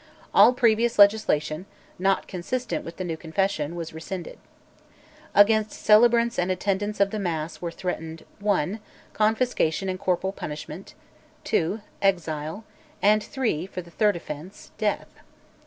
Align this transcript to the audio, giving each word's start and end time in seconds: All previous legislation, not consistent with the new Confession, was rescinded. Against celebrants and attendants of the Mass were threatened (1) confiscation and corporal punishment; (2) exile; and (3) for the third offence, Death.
All 0.33 0.51
previous 0.53 0.97
legislation, 0.97 1.67
not 1.99 2.27
consistent 2.27 2.83
with 2.83 2.97
the 2.97 3.03
new 3.03 3.15
Confession, 3.17 3.75
was 3.75 3.93
rescinded. 3.93 4.39
Against 5.35 5.73
celebrants 5.79 6.39
and 6.39 6.49
attendants 6.49 6.99
of 6.99 7.11
the 7.11 7.19
Mass 7.19 7.61
were 7.61 7.69
threatened 7.69 8.25
(1) 8.39 8.79
confiscation 9.13 9.89
and 9.89 9.99
corporal 9.99 10.33
punishment; 10.33 10.95
(2) 11.43 11.81
exile; 12.01 12.63
and 12.99 13.23
(3) 13.23 13.67
for 13.67 13.83
the 13.83 13.91
third 13.91 14.15
offence, 14.15 14.71
Death. 14.79 15.19